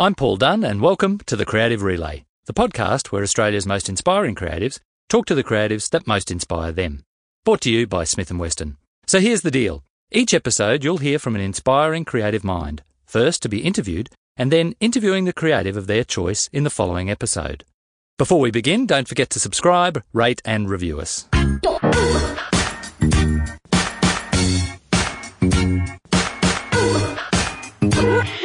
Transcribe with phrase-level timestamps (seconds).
[0.00, 4.36] I'm Paul Dunne, and welcome to the Creative Relay, the podcast where Australia's most inspiring
[4.36, 4.78] creatives
[5.08, 7.02] talk to the creatives that most inspire them.
[7.44, 8.76] Brought to you by Smith & Weston.
[9.08, 9.82] So here's the deal.
[10.12, 14.76] Each episode you'll hear from an inspiring creative mind, first to be interviewed, and then
[14.78, 17.64] interviewing the creative of their choice in the following episode.
[18.18, 21.26] Before we begin, don't forget to subscribe, rate, and review us.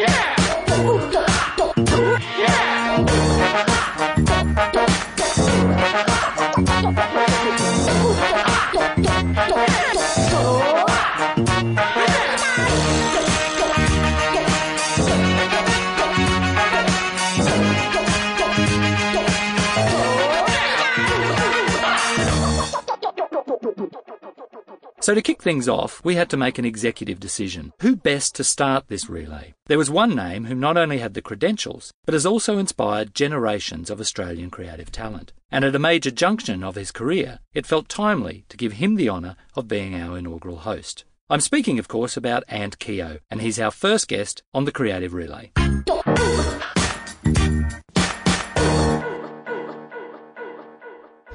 [25.04, 27.74] So to kick things off, we had to make an executive decision.
[27.82, 29.54] Who best to start this relay?
[29.66, 33.90] There was one name who not only had the credentials, but has also inspired generations
[33.90, 35.34] of Australian creative talent.
[35.52, 39.10] And at a major junction of his career, it felt timely to give him the
[39.10, 41.04] honour of being our inaugural host.
[41.30, 45.14] I'm speaking, of course, about Ant Keogh, and he's our first guest on the Creative
[45.14, 45.52] Relay.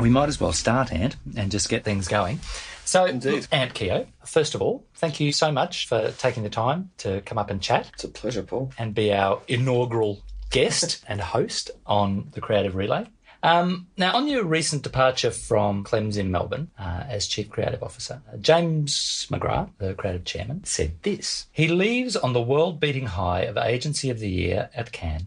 [0.00, 2.40] We might as well start, Ant, and just get things going.
[2.88, 3.46] So, Indeed.
[3.52, 7.36] Ant Keogh, first of all, thank you so much for taking the time to come
[7.36, 8.72] up and chat It's a pleasure, Paul.
[8.78, 13.04] and be our inaugural guest and host on the Creative Relay.
[13.42, 18.22] Um, now, on your recent departure from Clems in Melbourne uh, as Chief Creative Officer,
[18.32, 23.42] uh, James McGrath, the creative chairman, said this He leaves on the world beating high
[23.42, 25.26] of Agency of the Year at Cannes,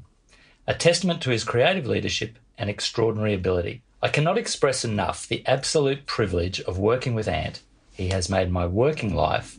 [0.66, 3.84] a testament to his creative leadership and extraordinary ability.
[4.02, 7.62] I cannot express enough the absolute privilege of working with Ant.
[7.94, 9.58] He has made my working life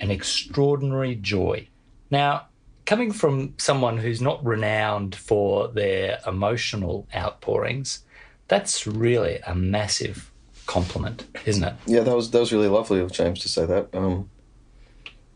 [0.00, 1.68] an extraordinary joy.
[2.10, 2.46] Now,
[2.86, 8.04] coming from someone who's not renowned for their emotional outpourings,
[8.48, 10.30] that's really a massive
[10.66, 11.74] compliment, isn't it?
[11.86, 13.94] Yeah, that was that was really lovely of James to say that.
[13.94, 14.30] Um,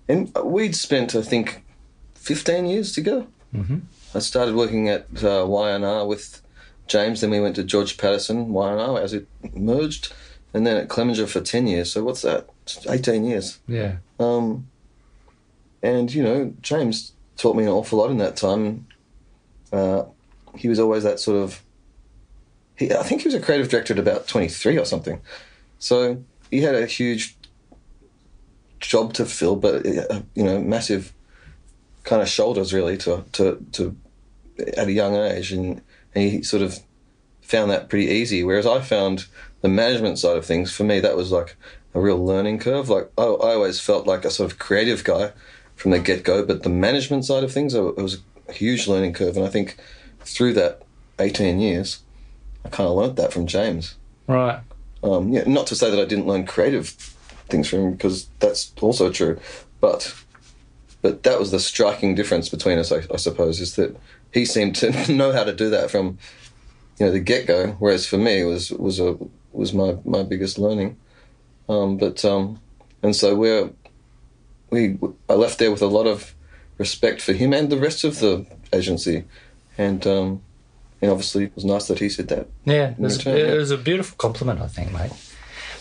[0.08, 1.64] and we'd spent, I think,
[2.14, 3.26] fifteen years together.
[3.54, 3.78] Mm-hmm.
[4.14, 6.42] I started working at uh, Y&R with
[6.86, 10.12] James, then we went to George Patterson Y&R as it merged,
[10.54, 11.92] and then at Clemenger for ten years.
[11.92, 12.48] So what's that?
[12.88, 13.58] Eighteen years.
[13.66, 13.96] Yeah.
[14.18, 14.68] Um,
[15.82, 18.86] and you know, James taught me an awful lot in that time.
[19.72, 20.04] Uh,
[20.56, 21.62] he was always that sort of.
[22.76, 25.20] He, I think he was a creative director at about twenty three or something,
[25.78, 27.36] so he had a huge
[28.80, 31.12] job to fill, but uh, you know, massive
[32.04, 33.96] kind of shoulders really to to to
[34.76, 35.82] at a young age, and,
[36.16, 36.80] and he sort of
[37.42, 38.42] found that pretty easy.
[38.42, 39.26] Whereas I found
[39.60, 41.56] the management side of things for me that was like
[41.94, 42.88] a real learning curve.
[42.88, 45.32] Like I, I always felt like a sort of creative guy
[45.74, 49.12] from the get go, but the management side of things, it was a huge learning
[49.12, 49.76] curve, and I think
[50.20, 50.82] through that
[51.18, 52.02] eighteen years,
[52.64, 53.96] I kind of learnt that from James.
[54.26, 54.60] Right.
[55.02, 56.88] Um, yeah, not to say that I didn't learn creative
[57.48, 59.38] things from him because that's also true,
[59.80, 60.14] but
[61.06, 63.96] but that was the striking difference between us, I, I suppose, is that
[64.32, 66.18] he seemed to know how to do that from
[66.98, 69.16] you know the get go, whereas for me it was was a
[69.52, 70.96] was my my biggest learning.
[71.68, 72.60] Um, but um,
[73.04, 73.70] and so we're
[74.70, 76.34] we I left there with a lot of
[76.76, 79.26] respect for him and the rest of the agency,
[79.78, 80.42] and um,
[81.00, 82.48] and obviously it was nice that he said that.
[82.64, 83.54] Yeah, it was, return, it yeah.
[83.54, 85.12] was a beautiful compliment, I think, mate.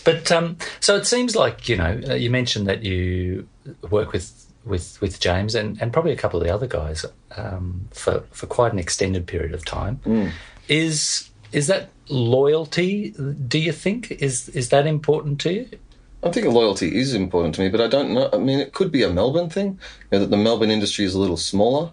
[0.04, 3.48] But um, so it seems like you know you mentioned that you
[3.90, 7.06] work with with with James and, and probably a couple of the other guys
[7.38, 10.00] um, for for quite an extended period of time.
[10.06, 10.32] Mm.
[10.68, 13.12] Is is that loyalty?
[13.12, 15.70] Do you think is is that important to you?
[16.24, 18.30] I think loyalty is important to me, but I don't know.
[18.34, 19.80] I mean, it could be a Melbourne thing,
[20.12, 21.92] you know, that the Melbourne industry is a little smaller,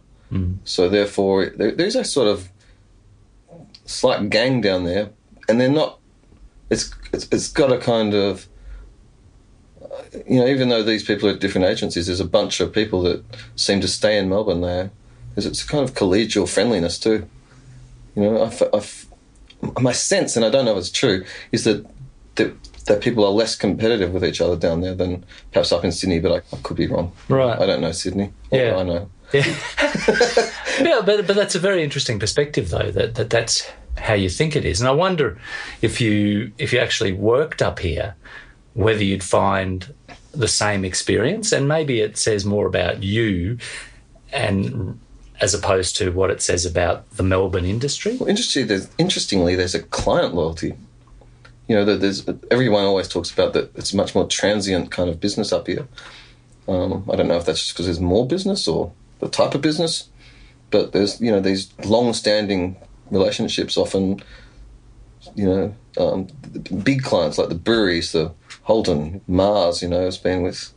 [0.65, 2.49] so therefore there, there's a sort of
[3.85, 5.11] slight gang down there,
[5.49, 5.99] and they're not.
[6.71, 8.49] It's it's, it's got a kind of.
[10.27, 13.03] You know, even though these people are at different agencies, there's a bunch of people
[13.03, 13.23] that
[13.57, 14.91] seem to stay in Melbourne there.
[15.35, 17.29] There's it's a kind of collegial friendliness too.
[18.15, 19.07] You know, I f- I f-
[19.81, 21.87] my sense, and I don't know if it's true, is that
[22.37, 22.55] that
[22.87, 26.19] that people are less competitive with each other down there than perhaps up in Sydney,
[26.21, 27.13] but I, I could be wrong.
[27.29, 27.59] Right.
[27.59, 28.33] I don't know Sydney.
[28.51, 28.77] Yeah.
[28.77, 29.11] I know.
[29.33, 29.57] Yeah,
[30.81, 32.91] yeah, but but that's a very interesting perspective, though.
[32.91, 35.39] That, that that's how you think it is, and I wonder
[35.81, 38.15] if you if you actually worked up here,
[38.75, 39.93] whether you'd find
[40.33, 43.59] the same experience, and maybe it says more about you,
[44.33, 44.99] and
[45.41, 48.17] as opposed to what it says about the Melbourne industry.
[48.17, 50.75] Well, interestingly, there's, interestingly, there's a client loyalty.
[51.69, 55.53] You know, there's everyone always talks about that it's much more transient kind of business
[55.53, 55.87] up here.
[56.69, 59.63] Um, I don't know if that's just because there's more business or the type of
[59.63, 60.09] business,
[60.71, 62.77] but there's you know these long-standing
[63.11, 64.21] relationships often
[65.35, 66.27] you know um,
[66.83, 68.33] big clients like the breweries the
[68.63, 70.73] holden mars you know has been with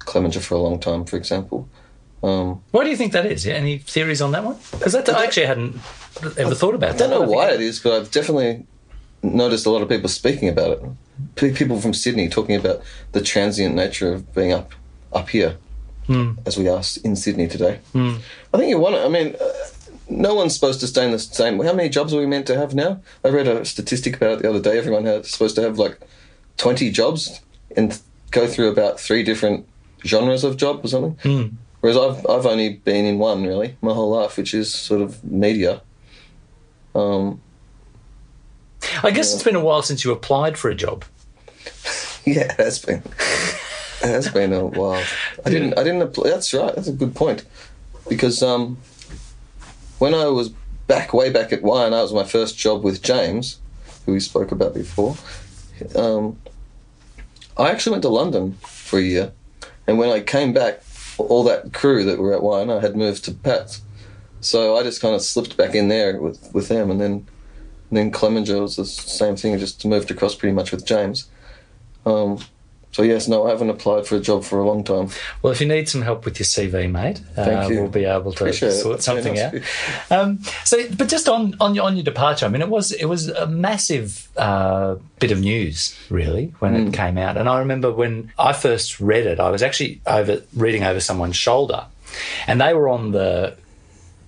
[0.00, 1.68] clemenger for a long time for example
[2.24, 3.44] um, Why do you think that is?
[3.44, 4.56] Yeah, Any theories on that one?
[4.70, 5.74] Because I actually hadn't
[6.38, 7.06] ever thought about that.
[7.06, 8.64] I don't know think why it is, but I've definitely
[9.22, 11.54] noticed a lot of people speaking about it.
[11.56, 12.80] People from Sydney talking about
[13.10, 14.72] the transient nature of being up
[15.12, 15.56] up here,
[16.46, 17.80] as we are in Sydney today.
[17.94, 19.04] I think you want to.
[19.04, 19.52] I mean, uh,
[20.08, 21.58] no one's supposed to stay in the same.
[21.60, 23.00] How many jobs are we meant to have now?
[23.24, 24.78] I read a statistic about it the other day.
[24.78, 25.98] Everyone had supposed to have like
[26.56, 27.40] twenty jobs
[27.76, 27.98] and
[28.30, 29.66] go through about three different
[30.04, 31.58] genres of job or something.
[31.80, 35.22] Whereas I've I've only been in one really my whole life, which is sort of
[35.24, 35.82] media.
[36.94, 37.40] Um,
[39.02, 41.04] I guess it's been a while since you applied for a job.
[42.24, 43.02] Yeah, that's been
[44.02, 45.02] it has been a while.
[45.44, 46.30] I didn't I didn't apply.
[46.30, 46.74] That's right.
[46.74, 47.44] That's a good point
[48.08, 48.78] because um,
[49.98, 50.50] when I was
[50.86, 53.60] back way back at Y&R, that was my first job with James,
[54.04, 55.16] who we spoke about before.
[55.96, 56.38] Um,
[57.56, 59.32] I actually went to London for a year,
[59.86, 60.82] and when I came back,
[61.18, 63.82] all that crew that were at I had moved to Pat's.
[64.40, 67.26] So I just kind of slipped back in there with, with them, and then
[67.92, 69.58] and then Clemenger was the same thing.
[69.58, 71.28] Just moved across pretty much with James.
[72.06, 72.38] Um,
[72.92, 75.08] so yes, no, I haven't applied for a job for a long time.
[75.42, 78.44] Well, if you need some help with your CV, mate, uh, we'll be able to
[78.44, 79.54] Appreciate sort very something out.
[80.10, 83.06] Um, so, but just on on your, on your departure, I mean, it was it
[83.06, 86.88] was a massive uh, bit of news, really, when Mm.
[86.88, 87.36] it came out.
[87.36, 91.36] And I remember when I first read it, I was actually over reading over someone's
[91.36, 91.86] shoulder,
[92.46, 93.56] and they were on the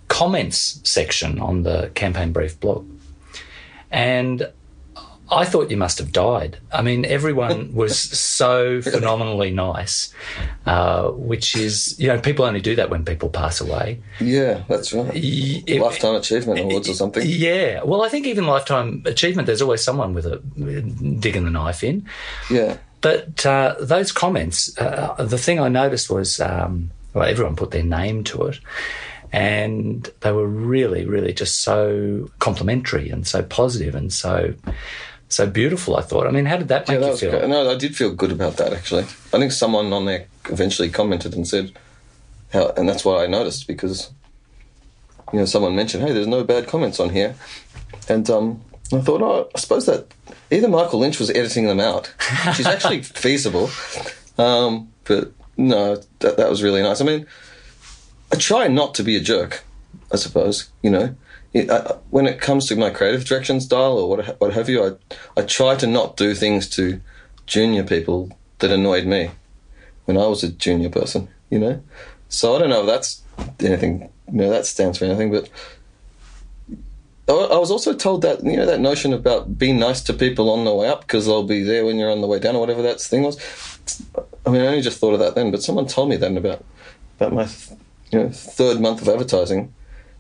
[0.09, 2.87] comments section on the campaign brief blog,
[3.91, 4.49] and
[5.31, 6.59] I thought you must have died.
[6.73, 10.13] I mean, everyone was so phenomenally nice,
[10.67, 14.01] uh, which is, you know, people only do that when people pass away.
[14.21, 15.11] Yeah, that's right.
[15.15, 17.23] It- Lifetime Achievement Awards or something.
[17.27, 17.83] Yeah.
[17.85, 20.37] Well, I think even lifetime achievement, there's always someone with a
[21.21, 22.07] digging the knife in.
[22.51, 22.77] Yeah.
[23.01, 27.83] But uh, those comments, uh, the thing I noticed was, um, well, everyone put their
[27.83, 28.61] name to it.
[29.33, 34.55] And they were really, really just so complimentary and so positive and so
[35.29, 35.97] so beautiful.
[35.97, 36.27] I thought.
[36.27, 37.31] I mean, how did that make Yeah, that you feel?
[37.31, 37.49] great.
[37.49, 39.03] No, I did feel good about that actually.
[39.33, 41.73] I think someone on there eventually commented and said
[42.53, 44.11] how, and that's what I noticed because
[45.33, 47.35] you know someone mentioned, "Hey, there's no bad comments on here,"
[48.09, 48.63] and um,
[48.93, 50.07] I thought, oh, I suppose that
[50.51, 52.13] either Michael Lynch was editing them out,
[52.47, 53.71] which is actually feasible,
[54.39, 57.01] um, but no, that that was really nice.
[57.01, 57.27] I mean,
[58.33, 59.65] I try not to be a jerk,
[60.13, 60.71] I suppose.
[60.83, 61.17] You know,
[61.55, 64.85] I, uh, when it comes to my creative direction style or what what have you,
[64.85, 67.01] I I try to not do things to
[67.47, 69.31] junior people that annoyed me
[70.07, 71.29] when I was a junior person.
[71.51, 71.83] You know,
[72.29, 73.23] so I don't know if that's
[73.61, 74.11] anything.
[74.33, 75.49] You know, that stands for anything, but.
[77.27, 80.51] I I was also told that you know that notion about being nice to people
[80.51, 82.61] on the way up because they'll be there when you're on the way down or
[82.61, 83.39] whatever that thing was.
[84.45, 86.63] I mean, I only just thought of that then, but someone told me then about
[87.17, 87.49] about my
[88.11, 89.73] you know third month of advertising.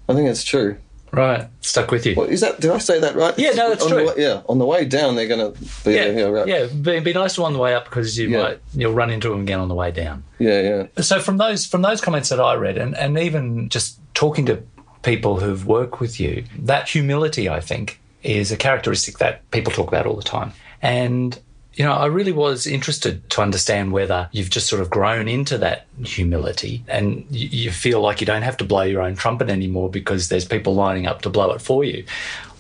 [0.09, 0.79] I think it's true.
[1.15, 2.15] Right, stuck with you.
[2.15, 2.61] What, is that?
[2.61, 3.39] Did I say that right?
[3.39, 4.07] Yeah, no, that's on true.
[4.15, 6.19] The yeah, on the way down, they're going to be yeah, there.
[6.19, 6.47] Yeah, right.
[6.47, 6.67] yeah.
[6.67, 8.43] Be, be nice to on the way up because you Yeah.
[8.43, 10.25] might you'll run into them again on the way down.
[10.39, 11.03] yeah, yeah.
[11.03, 14.63] So from those from those comments that I read, and, and even just talking to
[15.03, 19.89] people who've worked with you, that humility, I think, is a characteristic that people talk
[19.89, 20.53] about all the time.
[20.83, 21.39] And
[21.77, 25.59] you know, I really was interested to understand whether you've just sort of grown into
[25.59, 29.91] that humility and you, feel like you don't have to blow your own trumpet anymore
[29.91, 32.05] because there's people lining up to blow it for you,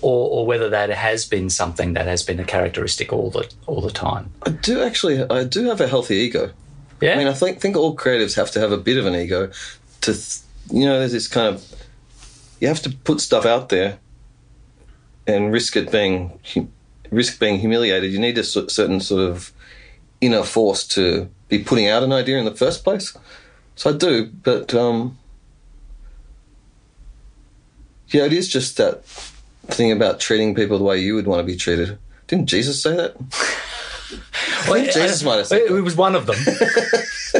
[0.02, 3.80] or, or whether that has been something that has been a characteristic all the all
[3.80, 4.30] the time.
[4.46, 5.22] I do actually.
[5.22, 6.50] I do have a healthy ego.
[7.00, 9.14] Yeah, I mean, I think think all creatives have to have a bit of an
[9.14, 9.52] ego.
[10.02, 10.38] To th-
[10.70, 11.64] you know, there's this kind of
[12.60, 13.98] you have to put stuff out there
[15.26, 16.38] and risk it being
[17.14, 18.12] risk being humiliated.
[18.12, 19.52] You need a certain sort of
[20.20, 23.16] inner force to be putting out an idea in the first place.
[23.76, 25.18] So I do, but um,
[28.08, 31.44] yeah, it is just that thing about treating people the way you would want to
[31.44, 31.98] be treated.
[32.26, 33.16] Didn't Jesus say that?
[34.68, 36.36] Well, think Jesus might have said it, it was one of them.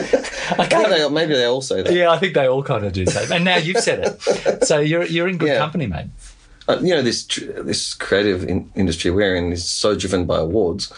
[0.59, 1.93] I can't Maybe they, maybe they all say that.
[1.93, 3.35] Yeah, I think they all kind of do say.
[3.35, 5.59] And now you've said it, so you're you're in good Yeah.
[5.59, 6.07] company, mate.
[6.69, 7.25] Uh, you know this
[7.57, 10.93] this creative in- industry we're in is so driven by awards.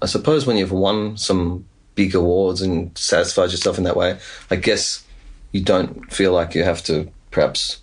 [0.00, 4.18] I suppose when you've won some big awards and satisfied yourself in that way,
[4.50, 5.04] I guess
[5.52, 7.82] you don't feel like you have to perhaps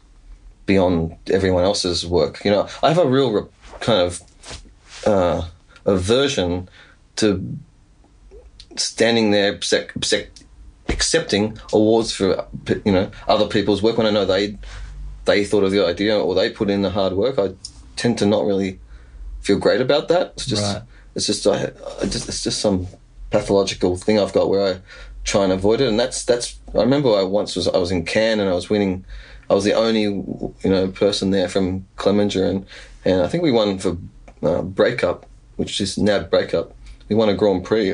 [0.66, 2.44] be on everyone else's work.
[2.46, 3.50] You know, I have a real re-
[3.82, 4.22] kind of
[5.06, 5.48] uh,
[5.86, 6.70] aversion
[7.18, 7.58] to
[8.78, 9.60] standing there
[10.88, 12.46] accepting awards for
[12.86, 14.58] you know other people's work when I know they
[15.26, 17.54] they thought of the idea or they put in the hard work, I
[17.96, 18.80] tend to not really
[19.42, 20.34] feel great about that.
[20.36, 20.82] It's just, Right.
[21.16, 22.88] it's just, I, I just, it's just some
[23.32, 24.80] pathological thing I've got where I
[25.24, 25.88] try and avoid it.
[25.88, 28.70] And that's, that's, I remember I once was, I was in Cannes and I was
[28.70, 29.06] winning,
[29.50, 32.66] I was the only, you know, person there from Clemenger and,
[33.04, 33.98] and I think we won for
[34.44, 35.26] uh, Breakup,
[35.58, 36.74] which is NAB Breakup.
[37.10, 37.92] We won a Grand Prix.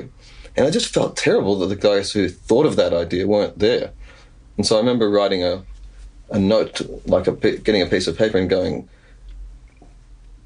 [0.55, 3.91] And I just felt terrible that the guys who thought of that idea weren't there.
[4.57, 5.63] And so I remember writing a,
[6.31, 8.87] a note, like a, getting a piece of paper and going,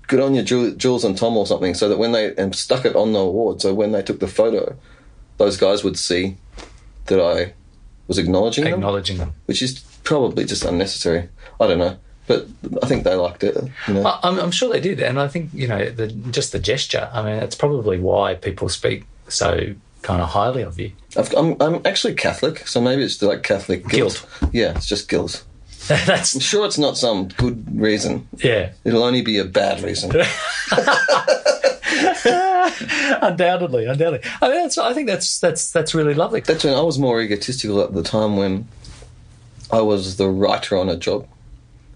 [0.08, 2.86] good on you, Ju- Jules and Tom or something, so that when they, and stuck
[2.86, 4.76] it on the award, so when they took the photo,
[5.38, 6.38] those guys would see
[7.08, 7.54] that I
[8.08, 9.34] was acknowledging them, Acknowledging them.
[9.46, 11.30] which is probably just unnecessary.
[11.60, 11.98] I don't know.
[12.28, 12.48] But
[12.82, 13.56] I think they liked it.
[13.88, 14.04] You know?
[14.08, 17.10] I- I'm, I'm sure they did, and I think you know the, just the gesture.
[17.14, 20.92] I mean, it's probably why people speak so kind of highly of you.
[21.18, 24.26] I've, I'm, I'm actually Catholic, so maybe it's like Catholic guilt.
[24.40, 24.54] Guilt.
[24.54, 25.44] Yeah, it's just guilt.
[26.06, 28.28] that's I'm sure it's not some good reason.
[28.38, 30.12] yeah, It'll only be a bad reason.
[33.22, 34.30] undoubtedly, undoubtedly.
[34.42, 36.42] I mean, that's, I think that's that's that's really lovely.
[36.42, 38.68] That's when I was more egotistical at the time when
[39.72, 41.28] I was the writer on a job.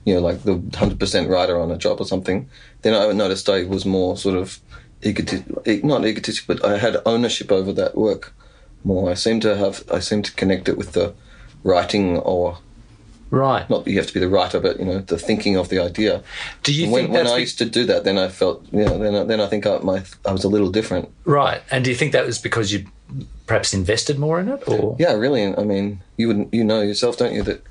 [0.05, 2.49] You know, like the 100% writer on a job or something.
[2.81, 4.59] Then I noticed I was more sort of
[5.03, 8.33] egotistic, not egotistic, but I had ownership over that work
[8.83, 9.11] more.
[9.11, 11.13] I seem to have, I seem to connect it with the
[11.63, 12.57] writing or
[13.31, 13.69] Right.
[13.69, 15.79] not that you have to be the writer, but you know, the thinking of the
[15.79, 16.23] idea.
[16.63, 18.85] Do you when think when I be- used to do that, then I felt, you
[18.85, 21.09] know, then I, then I think I, my I was a little different.
[21.25, 21.61] right?
[21.71, 22.85] And do you think that was because you
[23.45, 25.43] perhaps invested more in it, or Yeah, really.
[25.55, 27.63] I mean, you would you know yourself, don't you, that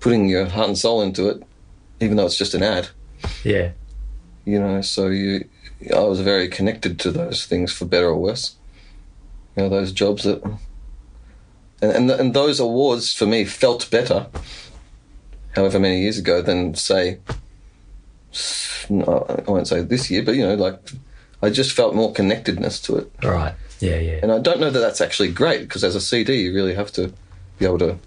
[0.00, 1.42] putting your heart and soul into it,
[2.00, 2.88] even though it's just an ad,
[3.44, 3.72] yeah,
[4.44, 4.80] you know.
[4.80, 5.48] So you,
[5.94, 8.56] I was very connected to those things for better or worse.
[9.56, 10.42] You know, those jobs that,
[11.82, 14.26] and and, and those awards for me felt better.
[15.54, 17.18] However many years ago than say,
[18.88, 20.78] no, I won't say this year, but you know, like
[21.42, 23.12] I just felt more connectedness to it.
[23.22, 24.20] right, yeah, yeah.
[24.22, 26.92] And I don't know that that's actually great because as a CD, you really have
[26.92, 27.12] to
[27.58, 27.98] be able to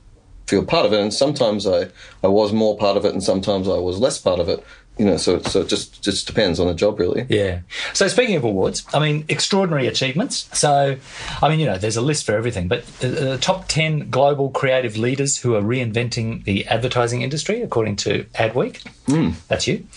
[0.47, 1.01] feel part of it.
[1.01, 1.87] And sometimes I,
[2.23, 4.63] I was more part of it, and sometimes I was less part of it.
[4.97, 7.25] You know, so so it just just depends on the job, really.
[7.27, 7.61] Yeah.
[7.93, 10.47] So speaking of awards, I mean, extraordinary achievements.
[10.57, 10.97] So,
[11.41, 14.51] I mean, you know, there's a list for everything, but the, the top 10 global
[14.51, 18.83] creative leaders who are reinventing the advertising industry, according to Adweek.
[19.07, 19.33] Mm.
[19.47, 19.87] That's you.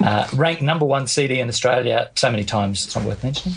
[0.00, 3.56] Uh, ranked number one CD in Australia so many times, it's not worth mentioning.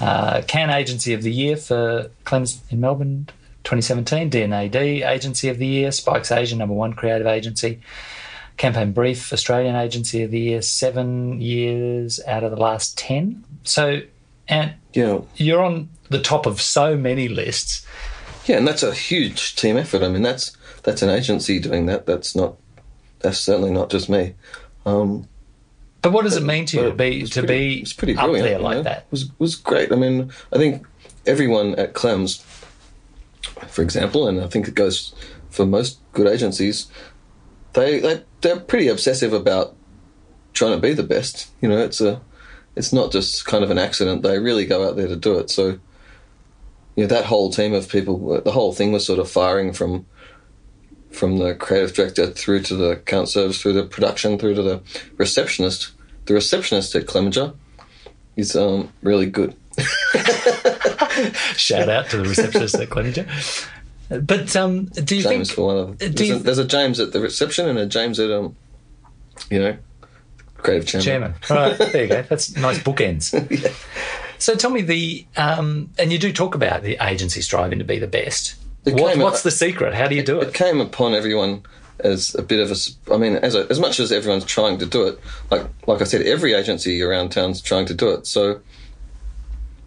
[0.00, 3.28] Uh, Cannes Agency of the Year for Clems in Melbourne
[3.64, 4.28] 2017.
[4.28, 5.90] D&AD Agency of the Year.
[5.92, 7.80] Spikes Asia, number one creative agency.
[8.56, 13.44] Campaign Brief, Australian Agency of the Year, seven years out of the last 10.
[13.64, 14.02] So,
[14.48, 17.86] and know, you're on the top of so many lists.
[18.46, 20.02] yeah, and that's a huge team effort.
[20.02, 22.06] I mean, that's that's an agency doing that.
[22.06, 22.56] That's not
[23.20, 24.34] that's certainly not just me.
[24.84, 25.28] Um,
[26.02, 28.32] But what does it mean to you to be to pretty- be it's pretty up
[28.32, 28.82] there like know?
[28.82, 29.06] that?
[29.10, 29.92] was was great.
[29.92, 30.84] I mean, I think
[31.26, 32.42] everyone at Clems,
[33.68, 35.14] for example, and I think it goes
[35.50, 36.86] for most good agencies,
[37.74, 39.74] they they they're pretty obsessive about
[40.52, 41.50] trying to be the best.
[41.60, 42.20] You know, it's a
[42.76, 44.22] it's not just kind of an accident.
[44.22, 45.50] They really go out there to do it.
[45.50, 45.78] So,
[46.96, 50.06] you know, that whole team of people, the whole thing was sort of firing from
[51.10, 54.82] from the creative director through to the account service, through the production, through to the
[55.18, 55.92] receptionist.
[56.24, 57.54] The receptionist at Clemenger
[58.36, 59.54] is um, really good.
[61.56, 63.26] Shout out to the receptionist at Clemenger.
[64.20, 65.56] But um, do you James think?
[65.56, 68.18] for one of there's, you- a, there's a James at the reception and a James
[68.20, 68.56] at um,
[69.50, 69.76] you know,
[70.56, 71.04] creative chairman.
[71.04, 71.34] Chairman.
[71.50, 72.22] All right, there you go.
[72.22, 73.32] That's nice bookends.
[73.62, 73.72] Yeah.
[74.38, 78.00] So tell me the, um, and you do talk about the agency striving to be
[78.00, 78.56] the best.
[78.82, 79.94] What, what's the secret?
[79.94, 80.54] How do you do It it?
[80.54, 81.62] came upon everyone
[82.00, 83.14] as a bit of a.
[83.14, 85.20] I mean, as a, as much as everyone's trying to do it,
[85.52, 88.26] like like I said, every agency around town's trying to do it.
[88.26, 88.60] So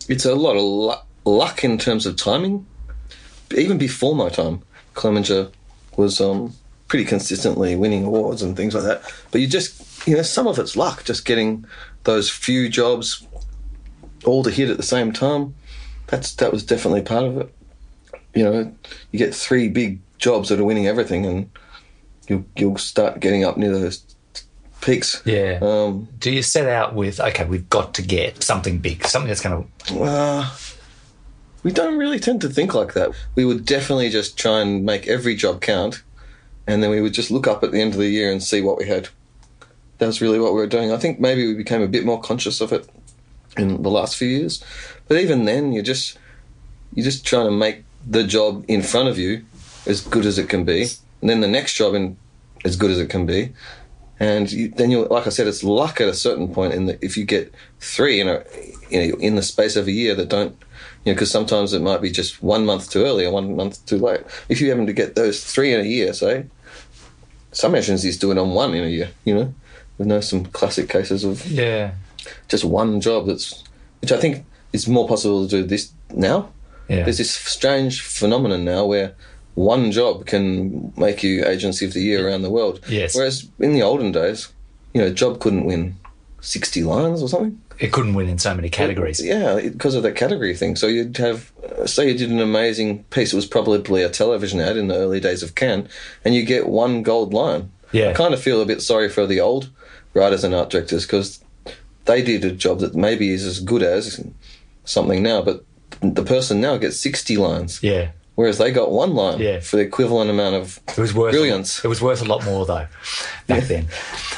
[0.08, 2.66] it's a lot of luck in terms of timing.
[3.56, 4.62] Even before my time,
[4.96, 5.52] Clemenger
[5.98, 6.54] was um,
[6.88, 9.04] pretty consistently winning awards and things like that.
[9.32, 11.66] But you just, you know, some of it's luck, just getting
[12.04, 13.26] those few jobs
[14.26, 15.54] all to hit at the same time.
[16.08, 17.54] That's that was definitely part of it.
[18.34, 18.76] You know,
[19.12, 21.50] you get three big jobs that are winning everything, and
[22.28, 24.04] you'll you'll start getting up near those
[24.82, 25.22] peaks.
[25.26, 25.60] Yeah.
[25.62, 29.42] Um, Do you set out with, okay, we've got to get something big, something that's
[29.42, 30.50] going to, Uh,
[31.66, 33.10] we don't really tend to think like that.
[33.34, 36.04] We would definitely just try and make every job count,
[36.68, 38.62] and then we would just look up at the end of the year and see
[38.62, 39.10] what we had.
[39.98, 40.92] That's really what we were doing.
[40.92, 42.88] I think maybe we became a bit more conscious of it
[43.58, 44.64] in the last few years,
[45.08, 46.20] but even then, you're just
[46.94, 49.44] you're just trying to make the job in front of you
[49.88, 50.84] as good as it can be,
[51.22, 52.16] and then the next job in
[52.64, 53.54] as good as it can be.
[54.20, 56.74] And you, then you, like I said, it's luck at a certain point.
[56.74, 58.44] In that if you get three in a,
[58.90, 60.52] you know, in the space of a year that don't,
[61.04, 63.86] you know, because sometimes it might be just one month too early or one month
[63.86, 64.22] too late.
[64.48, 66.46] If you happen to get those three in a year, say,
[67.52, 69.10] some agencies do it on one in a year.
[69.26, 69.54] You know,
[69.98, 71.92] we know some classic cases of Yeah.
[72.48, 73.64] just one job that's,
[74.02, 76.50] which I think is more possible to do this now.
[76.88, 77.04] Yeah.
[77.04, 79.16] There's this strange phenomenon now where
[79.56, 82.80] one job can make you agency of the year around the world.
[82.88, 83.16] Yes.
[83.16, 84.50] Whereas in the olden days,
[84.94, 85.96] you know, a job couldn't win
[86.42, 87.60] 60 lines or something.
[87.80, 89.24] It couldn't win in so many categories.
[89.24, 90.76] Yeah, because of that category thing.
[90.78, 94.62] So you'd have, uh, say you did an amazing piece, it was probably a television
[94.62, 95.90] ad in the early days of Cannes,
[96.24, 97.72] and you get one gold line.
[97.92, 98.10] Yeah.
[98.12, 99.70] I kind of feel a bit sorry for the old
[100.14, 101.44] writers and art directors because
[102.06, 104.26] they did a job that maybe is as good as
[104.86, 105.66] something now, but
[106.02, 108.12] the person now gets 60 lines, Yeah.
[108.36, 109.60] Whereas they got one line Yeah.
[109.62, 111.84] for the equivalent amount of It was worth brilliance.
[111.84, 112.88] It was worth a lot more though
[113.48, 113.88] back then.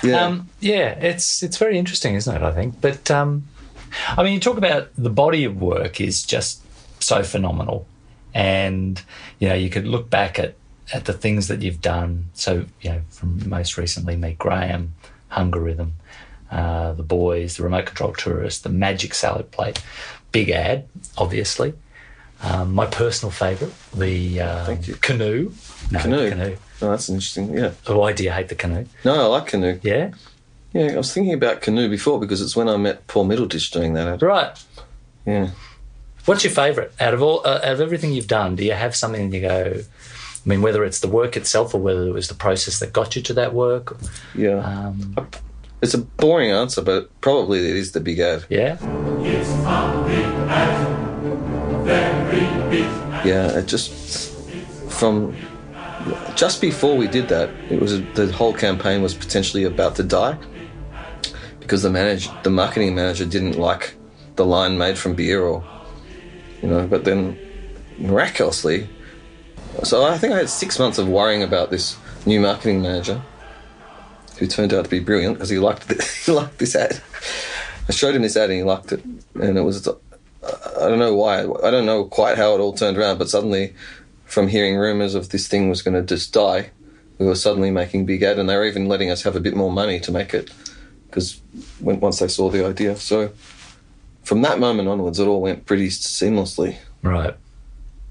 [0.03, 0.23] Yeah.
[0.25, 2.41] Um, yeah, it's it's very interesting, isn't it?
[2.43, 3.45] I think, but um,
[4.15, 6.61] I mean, you talk about the body of work is just
[7.01, 7.87] so phenomenal,
[8.35, 9.01] and
[9.39, 10.53] you know you could look back at
[10.93, 12.29] at the things that you've done.
[12.33, 14.93] So you know, from most recently, Meet Graham,
[15.31, 15.91] Hungerithm,
[16.51, 19.81] uh, the boys, the remote control tourist, the magic salad plate,
[20.31, 20.87] big ad,
[21.17, 21.73] obviously.
[22.43, 24.93] Um, my personal favourite, the uh, Thank you.
[24.95, 25.51] canoe.
[25.91, 26.29] No, Canoe.
[26.29, 26.55] canoe.
[26.81, 27.57] Oh, that's interesting.
[27.57, 27.71] Yeah.
[27.87, 28.85] Why do you hate the canoe?
[29.03, 29.79] No, I like canoe.
[29.81, 30.11] Yeah,
[30.73, 33.93] Yeah, I was thinking about canoe before because it's when I met Paul Middleditch doing
[33.95, 34.21] that ad.
[34.21, 34.63] right.
[35.25, 35.49] Yeah.
[36.25, 38.55] What's your favourite out of all uh, out of everything you've done?
[38.55, 39.73] Do you have something you go?
[39.81, 43.15] I mean, whether it's the work itself or whether it was the process that got
[43.15, 43.97] you to that work.
[44.35, 44.59] Yeah.
[44.59, 45.15] Um,
[45.81, 48.45] It's a boring answer, but probably it is the big ad.
[48.49, 48.77] yeah,
[53.25, 54.35] Yeah, it just
[54.89, 55.35] from
[56.35, 60.37] just before we did that, it was the whole campaign was potentially about to die
[61.59, 63.95] because the manager, the marketing manager, didn't like
[64.35, 65.63] the line made from beer, or
[66.61, 66.87] you know.
[66.87, 67.37] But then
[67.97, 68.89] miraculously,
[69.83, 73.21] so I think I had six months of worrying about this new marketing manager,
[74.37, 76.01] who turned out to be brilliant because he liked it.
[76.25, 77.01] he liked this ad.
[77.89, 79.03] I showed him this ad and he liked it,
[79.35, 79.87] and it was
[80.79, 81.41] I don't know why.
[81.41, 83.73] I don't know quite how it all turned around, but suddenly,
[84.25, 86.71] from hearing rumors of this thing was going to just die,
[87.17, 89.55] we were suddenly making big ad, and they were even letting us have a bit
[89.55, 90.51] more money to make it,
[91.07, 91.41] because
[91.81, 92.95] once they saw the idea.
[92.95, 93.31] So,
[94.23, 96.77] from that moment onwards, it all went pretty seamlessly.
[97.01, 97.33] right.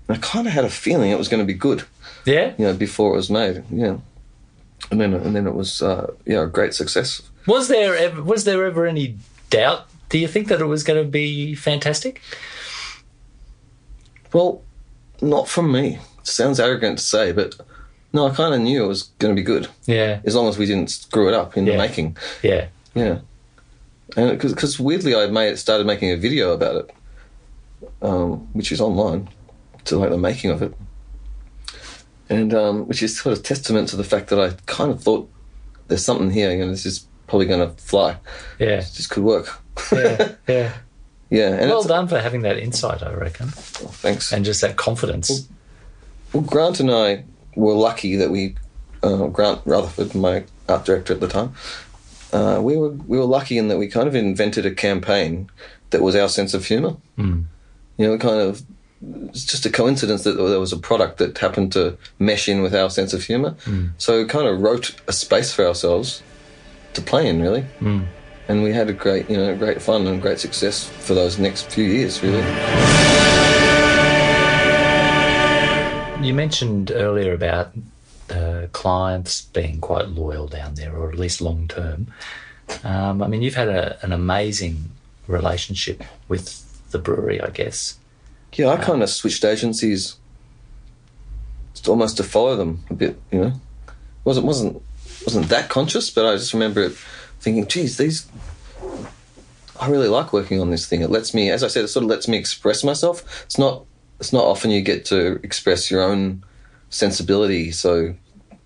[0.09, 1.83] And I kind of had a feeling it was going to be good,
[2.25, 2.55] Yeah.
[2.59, 3.65] you know, before it was made.
[3.71, 3.97] Yeah,
[4.91, 7.23] and then and then it was uh, yeah a great success.
[7.47, 9.17] Was there ever was there ever any
[9.51, 9.89] doubt?
[10.09, 12.21] Do you think that it was going to be fantastic?
[14.33, 14.63] Well,
[15.21, 15.99] not from me.
[16.21, 17.55] It sounds arrogant to say, but
[18.13, 19.69] no, I kind of knew it was going to be good.
[19.87, 20.21] Yeah.
[20.25, 21.73] as long as we didn't screw it up in Yeah.
[21.73, 22.17] the making.
[22.43, 22.67] Yeah.
[22.95, 23.19] Yeah,
[24.17, 26.91] and because weirdly I made started making a video about it,
[28.01, 29.29] um, which is online,
[29.85, 30.73] to like the making of it,
[32.31, 35.29] and um, which is sort of testament to the fact that I kind of thought
[35.89, 38.17] there's something here, you know, this is probably going to fly.
[38.59, 38.77] Yeah.
[38.77, 39.61] This could work.
[39.93, 40.33] Yeah.
[40.49, 40.73] Yeah.
[41.29, 44.33] yeah, and well done for having that insight, I reckon, oh, thanks.
[44.33, 45.49] and just that confidence.
[46.33, 47.25] Well, Grant and I
[47.57, 48.55] were lucky that we,
[49.03, 51.53] uh, Grant Rutherford, my art director at the time,
[52.33, 55.51] uh, we were we were lucky in that we kind of invented a campaign
[55.91, 56.97] that was our sense of humour.
[57.19, 57.47] Mm.
[57.97, 58.63] You know, kind of
[59.29, 62.75] it's just a coincidence that there was a product that happened to mesh in with
[62.75, 63.55] our sense of humour.
[63.99, 66.23] So we kind of wrote a space for ourselves
[66.95, 67.65] to play in, really.
[67.81, 68.07] Mm.
[68.49, 71.71] And we had a great, you know, great fun and great success for those next
[71.71, 72.43] few years, really.
[76.25, 77.73] You mentioned earlier about
[78.31, 82.13] uh, clients being quite loyal down there, or at least long term.
[82.85, 84.91] Um, I mean, you've had a, an amazing
[85.27, 87.99] relationship with the brewery, I guess.
[88.55, 90.17] Yeah, I kind of switched agencies
[91.87, 93.53] almost to follow them a bit, you know.
[94.25, 94.83] wasn't wasn't
[95.25, 96.97] wasn't that conscious, but I just remember it
[97.41, 98.29] thinking, geez, these
[99.79, 101.03] I really like working on this thing.
[101.03, 103.45] It lets me as I said, it sort of lets me express myself.
[103.45, 103.85] It's not
[104.21, 106.45] it's not often you get to express your own
[106.91, 108.15] sensibility so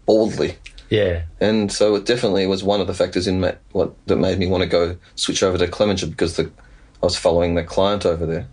[0.07, 0.57] boldly.
[0.91, 4.41] Yeah, And so it definitely was one of the factors in ma- what that made
[4.41, 6.51] me want to go switch over to Clemenger because the,
[7.01, 8.49] I was following the client over there.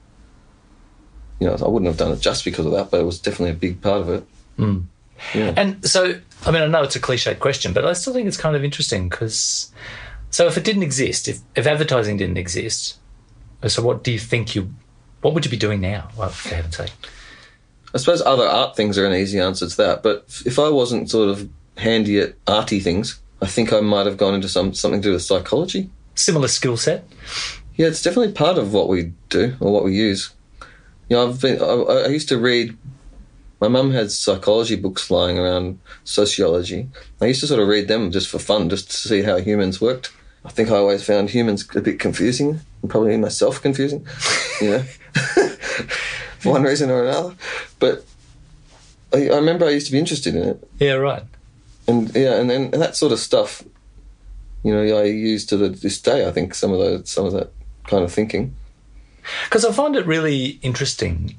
[1.39, 3.51] You know, I wouldn't have done it just because of that, but it was definitely
[3.51, 4.23] a big part of it.
[4.59, 4.83] Mm.
[5.33, 5.53] Yeah.
[5.57, 8.37] And so, I mean, I know it's a cliched question, but I still think it's
[8.37, 9.71] kind of interesting because,
[10.29, 12.97] so if it didn't exist, if, if advertising didn't exist,
[13.63, 14.73] uh, so what do you think you,
[15.21, 16.09] what would you be doing now?
[16.17, 16.91] Well, for heaven's sake.
[17.93, 21.09] I suppose other art things are an easy answer to that, but if I wasn't
[21.09, 25.01] sort of handy at arty things, I think I might have gone into some something
[25.01, 25.89] to do with psychology.
[26.15, 27.05] Similar skill set.
[27.75, 30.33] Yeah, it's definitely part of what we do or what we use.
[31.09, 31.61] You know, I've been.
[31.61, 32.75] I, I used to read.
[33.59, 36.89] My mum had psychology books lying around, sociology.
[37.21, 39.81] I used to sort of read them just for fun, just to see how humans
[39.81, 40.11] worked.
[40.47, 44.07] I think I always found humans a bit confusing, and probably myself confusing,
[44.61, 44.79] you know,
[46.39, 47.35] for one reason or another.
[47.79, 48.05] But
[49.13, 51.23] I, I remember I used to be interested in it, Yeah, right.
[51.87, 53.61] and yeah, and then and that sort of stuff,
[54.63, 56.25] you know, I use to the, this day.
[56.27, 57.51] I think some of those, some of that
[57.85, 58.55] kind of thinking.
[59.45, 61.35] Because I find it really interesting,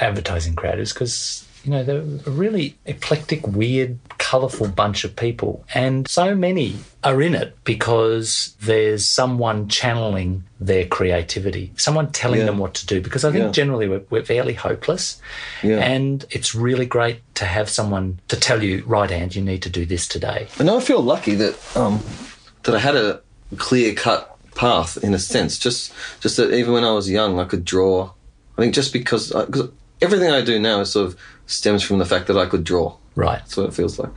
[0.00, 3.98] advertising creators, because you know they're a really eclectic, weird,
[4.30, 10.84] colourful bunch of people, and so many are in it because there's someone channeling their
[10.86, 12.46] creativity, someone telling Yeah.
[12.46, 13.00] them what to do.
[13.00, 13.50] Because I think Yeah.
[13.52, 15.20] generally we're, we're fairly hopeless,
[15.62, 15.78] Yeah.
[15.78, 19.70] and it's really great to have someone to tell you, right, hand, you need to
[19.70, 20.48] do this today.
[20.58, 22.00] And I feel lucky that um,
[22.64, 23.20] that I had a
[23.56, 24.20] clear cut
[24.56, 25.56] path in a sense.
[25.66, 28.10] Just just that even when I was young, I could draw.
[28.58, 29.68] I think just because I, cause
[30.02, 32.96] everything I do now is sort of stems from the fact that I could draw.
[33.16, 33.38] Right?
[33.38, 34.10] That's what it feels like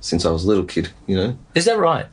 [0.00, 0.90] since I was a little kid.
[1.06, 1.38] You know?
[1.54, 2.06] Is that right?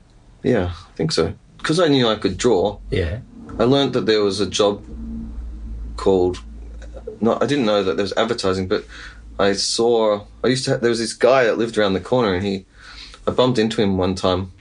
[0.44, 1.34] Yeah, I think so.
[1.58, 3.20] Because I knew I could draw, Yeah.
[3.60, 4.84] I learned that there was a job
[5.98, 6.42] called.
[7.20, 8.86] Not, I didn't know that there was advertising, but
[9.38, 10.26] I saw.
[10.44, 10.72] I used to.
[10.72, 12.66] Have, there was this guy that lived around the corner, and he.
[13.28, 14.54] I bumped into him one time,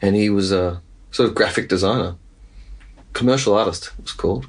[0.00, 2.14] and he was a sort of graphic designer,
[3.12, 3.90] commercial artist.
[3.98, 4.46] It was called.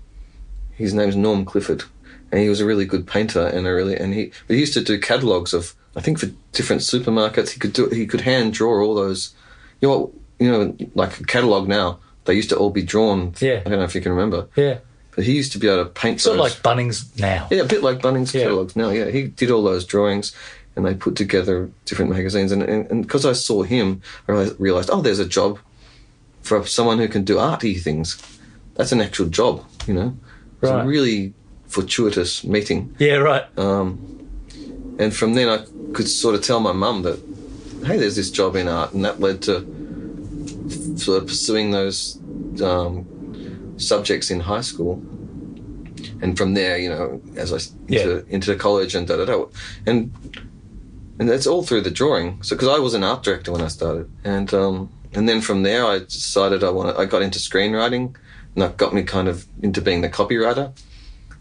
[0.71, 1.83] His name's Norm Clifford,
[2.31, 4.31] and he was a really good painter and a really and he.
[4.47, 5.73] He used to do catalogs of.
[5.95, 7.87] I think for different supermarkets, he could do.
[7.89, 9.33] He could hand draw all those.
[9.81, 11.99] You know, what- you know, like a catalog now.
[12.25, 13.33] They used to all be drawn.
[13.39, 13.61] Yeah.
[13.65, 14.47] I don't know if you can remember.
[14.57, 14.79] Yeah.
[15.15, 17.47] But he used to be able to paint Sort of like Bunnings now.
[17.49, 18.41] yeah, a bit like Bunnings Yeah.
[18.41, 18.89] catalogs now.
[18.89, 20.33] Yeah, he did all those drawings,
[20.75, 22.51] and they put together different magazines.
[22.51, 25.57] And and because I saw him, I realized, realized, oh, there's a job
[26.41, 28.17] for someone who can do arty things.
[28.75, 30.17] That's an actual job, you know.
[30.61, 30.83] It's Right.
[30.83, 31.33] a really
[31.67, 32.93] fortuitous meeting.
[32.99, 33.15] Yeah.
[33.17, 33.43] Right.
[33.57, 34.24] Um,
[34.99, 37.19] and from then, I could sort of tell my mum that,
[37.85, 39.65] hey, there's this job in art, and that led to
[40.97, 42.19] sort of pursuing those
[42.63, 45.03] um, subjects in high school.
[46.21, 49.45] And from there, you know, as I s- into, into college and da da da,
[49.85, 50.13] and
[51.19, 52.41] and that's all through the drawing.
[52.43, 55.63] So because I was an art director when I started, and um, and then from
[55.63, 56.95] there, I decided I wanted.
[56.97, 58.15] I got into screenwriting,
[58.53, 60.71] and that got me kind of into being the copywriter,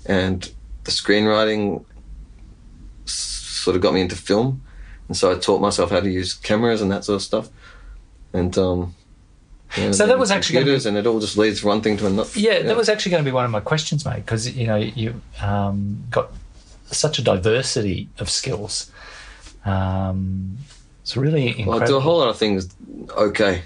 [0.07, 0.53] and
[0.85, 1.85] the screenwriting
[3.65, 4.63] sort of got me into film,
[5.09, 7.49] and so I taught myself how to use cameras and that sort of stuff,
[8.33, 8.95] and um,
[9.77, 11.81] yeah, So that was actually gonna be- computers, and it all just leads from one
[11.81, 12.31] thing to another.
[12.35, 14.77] Yeah, that was actually going to be one of my questions, mate, because you know
[14.77, 16.31] you um, got
[16.91, 18.91] such a diversity of skills.
[19.65, 20.59] Um,
[21.03, 21.73] it's really incredible.
[21.73, 22.75] Well, I do a whole lot of things.
[23.11, 23.63] Okay,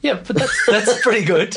[0.00, 1.56] yeah, but that's that's pretty good.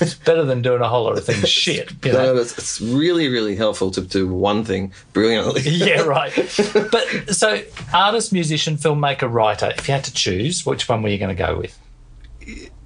[0.00, 1.92] It's better than doing a whole lot of things shit.
[2.04, 2.34] You know?
[2.34, 5.62] but it's, it's really, really helpful to do one thing brilliantly.
[5.64, 6.32] yeah, right.
[6.92, 9.72] But so, artist, musician, filmmaker, writer.
[9.76, 11.78] If you had to choose, which one were you going to go with?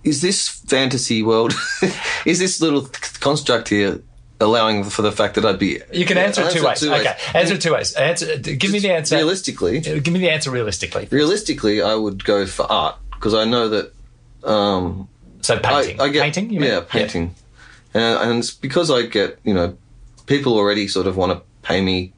[0.03, 1.53] is this fantasy world?
[2.25, 2.89] is this little
[3.21, 4.01] construct here
[4.41, 5.81] allowing for the fact that I'd be?
[5.93, 6.81] You can answer it two ways.
[6.81, 7.01] two ways.
[7.07, 7.93] Okay, answer it two ways.
[7.95, 8.39] Answer.
[8.39, 9.17] Give me the answer.
[9.17, 11.09] Realistically, Give me the answer realistically.
[11.11, 13.93] realistically, I would go for art because I know that.
[14.45, 15.09] Um,
[15.43, 16.01] So painting.
[16.01, 16.51] I, I get, painting.
[16.51, 16.71] You mean?
[16.71, 17.35] yeah, painting,
[17.95, 19.77] And, and it's because I get you know,
[20.27, 22.13] people already sort of want to pay me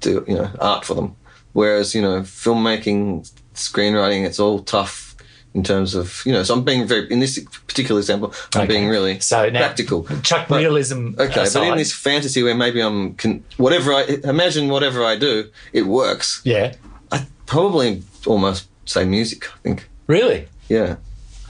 [0.00, 1.14] to you know art for them,
[1.52, 5.14] whereas you know filmmaking, screenwriting, it's all tough
[5.52, 6.42] in terms of you know.
[6.42, 8.68] So I'm being very in this particular example, I'm Okay.
[8.68, 10.06] being really So now, practical.
[10.22, 11.14] Chuck But- realism.
[11.18, 15.16] Okay, aside, but in this fantasy where maybe I'm can whatever I imagine whatever I
[15.16, 16.40] do, it works.
[16.44, 16.74] yeah,
[17.12, 19.44] I probably almost say music.
[19.46, 19.88] I think.
[20.06, 20.46] really.
[20.68, 20.96] Yeah.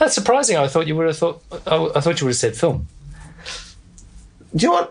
[0.01, 0.57] That's surprising.
[0.57, 1.43] I thought you would have thought.
[1.67, 2.89] I I thought you would have said film.
[4.57, 4.91] Do you want?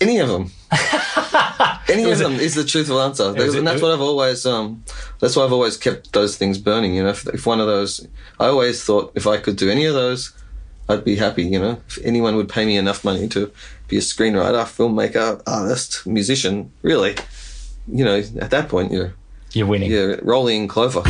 [0.00, 0.50] Any of them.
[1.88, 4.44] Any of was a- them is the truthful answer, was and that's what I've always.
[4.46, 4.84] Um,
[5.20, 6.94] that's why I've always kept those things burning.
[6.94, 8.06] You know, if, if one of those,
[8.38, 10.32] I always thought if I could do any of those,
[10.88, 11.44] I'd be happy.
[11.44, 13.50] You know, if anyone would pay me enough money to
[13.88, 17.14] be a screenwriter, filmmaker, artist, musician, really,
[17.90, 19.14] you know, at that point you're
[19.52, 19.90] You're winning.
[19.90, 21.02] you're rolling in clover.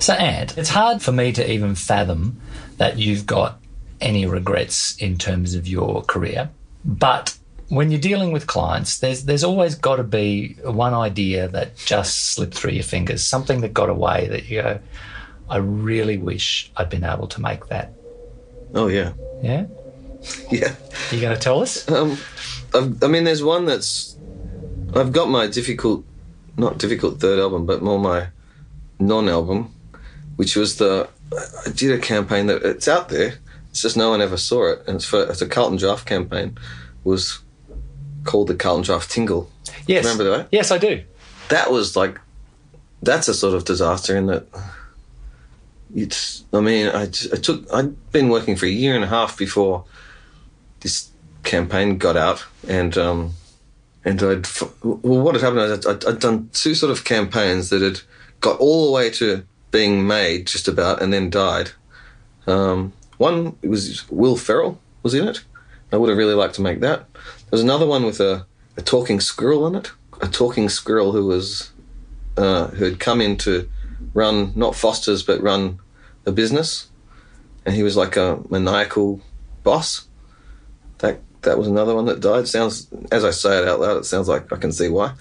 [0.00, 2.40] So, Ant, it's hard for me to even fathom
[2.78, 3.60] that you've got
[4.00, 6.50] any regrets in terms of your career.
[6.84, 7.36] But
[7.68, 12.32] when you're dealing with clients, there's there's always got to be one idea that just
[12.32, 14.80] slipped through your fingers, something that got away that you go,
[15.50, 17.92] I really wish I'd been able to make that.
[18.72, 19.66] Oh yeah, Yeah,
[20.50, 20.74] yeah.
[21.10, 21.90] you going to tell us?
[21.90, 22.16] Um,
[22.72, 24.16] I've, I mean, there's one that's.
[24.94, 26.04] I've got my difficult
[26.56, 28.28] not difficult third album, but more my
[28.98, 29.74] non-album,
[30.40, 31.06] which was the
[31.66, 33.34] I did a campaign that it's out there.
[33.68, 36.56] It's just no one ever saw it, and it's for it's a Carlton Draught campaign.
[37.04, 37.40] Was
[38.24, 39.50] called the Carlton Draught Tingle.
[39.86, 40.04] Yes.
[40.04, 40.48] Remember that?
[40.50, 41.04] Yes, I do.
[41.50, 42.18] That was like
[43.02, 44.46] that's a sort of disaster in that.
[45.94, 46.42] It's.
[46.54, 47.70] I mean, I, I took.
[47.70, 49.84] I'd been working for a year and a half before
[50.80, 51.10] this
[51.42, 53.34] campaign got out, and um,
[54.06, 54.46] and I'd
[54.82, 58.00] well, what had happened is I'd, I'd done two sort of campaigns that had
[58.40, 61.70] got all the way to being made just about, and then died.
[62.46, 65.44] Um, one it was Will Ferrell was in it.
[65.92, 67.12] I would have really liked to make that.
[67.14, 69.90] There was another one with a, a talking squirrel in it.
[70.22, 71.70] A talking squirrel who was
[72.36, 73.68] uh, who had come in to
[74.14, 75.78] run not Foster's but run
[76.26, 76.90] a business,
[77.64, 79.20] and he was like a maniacal
[79.62, 80.06] boss.
[80.98, 82.48] That that was another one that died.
[82.48, 85.12] Sounds as I say it out loud, it sounds like I can see why.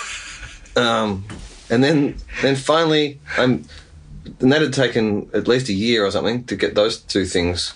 [0.76, 1.24] um,
[1.70, 3.64] and then then finally, I'm.
[4.40, 7.74] And that had taken at least a year or something to get those two things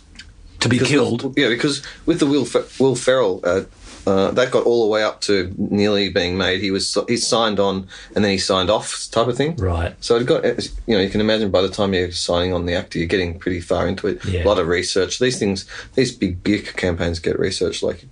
[0.59, 1.35] To be because- killed.
[1.39, 3.63] Yeah, because with the Will Fe- Will Ferrell, uh,
[4.05, 6.61] uh, that got all the way up to nearly being made.
[6.61, 9.55] He was he signed on and then he signed off type of thing.
[9.57, 9.95] Right.
[10.01, 10.43] So it got
[10.89, 13.39] you know you can imagine by the time you're signing on the actor, you're getting
[13.39, 14.25] pretty far into it.
[14.25, 14.43] Yeah.
[14.43, 15.21] A lot of research.
[15.21, 18.07] These things, these big big campaigns get researched like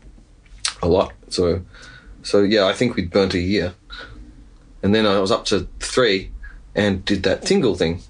[0.81, 1.13] a lot.
[1.29, 1.63] So
[2.23, 3.75] so yeah, I think we'd burnt a year,
[4.83, 6.31] and then I was up to three,
[6.75, 8.01] and did that tingle thing.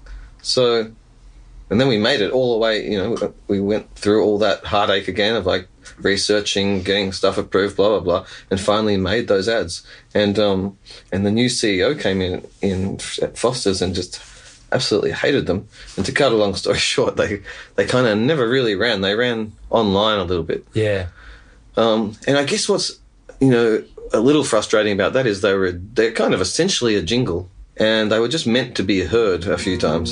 [0.41, 0.91] So
[1.69, 2.89] and then we made it all the way.
[2.89, 5.67] You know, we went through all that heartache again of like
[5.99, 9.85] researching, getting stuff approved, blah blah blah, and finally made those ads.
[10.13, 10.77] And um,
[11.11, 14.21] and the new CEO came in in at Foster's and just
[14.71, 15.67] absolutely hated them.
[15.95, 17.41] And to cut a long story short, they
[17.75, 19.01] they kind of never really ran.
[19.01, 20.65] They ran online a little bit.
[20.73, 21.07] Yeah.
[21.77, 22.99] Um, and I guess what's
[23.39, 27.01] you know a little frustrating about that is they were they're kind of essentially a
[27.01, 27.49] jingle.
[27.77, 30.11] And they were just meant to be heard a few times.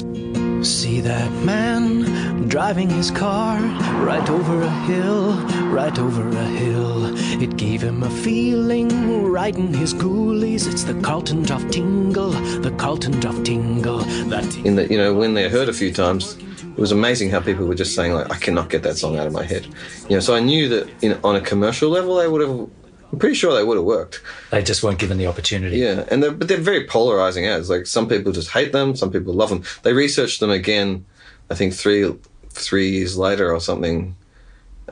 [0.68, 3.60] See that man driving his car
[4.06, 5.34] right over a hill,
[5.68, 7.14] right over a hill.
[7.42, 10.72] It gave him a feeling right in his ghoulies.
[10.72, 12.32] It's the Carlton Draught Tingle,
[12.62, 14.00] the Carlton Draught Tingle.
[14.30, 17.40] That in that you know when they're heard a few times it was amazing how
[17.40, 19.66] people were just saying like i cannot get that song out of my head
[20.10, 22.70] you know so i knew that in, on a commercial level they would have
[23.12, 24.22] i'm pretty sure they would have worked.
[24.52, 25.78] They just weren't given the opportunity.
[25.78, 27.70] yeah and they're, but they're very polarizing ads.
[27.70, 29.64] Like some people just hate them some people love them.
[29.84, 31.06] They researched them again
[31.50, 32.14] i think three
[32.50, 34.16] three years later or something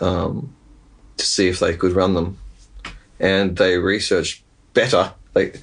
[0.01, 0.53] um,
[1.17, 2.37] to see if they could run them.
[3.19, 5.13] And they researched better.
[5.33, 5.61] Like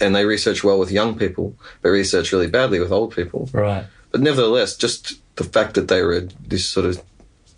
[0.00, 3.48] and they research well with young people but research really badly with old people.
[3.52, 3.84] Right.
[4.10, 7.02] but nevertheless, just the fact that they were this sort of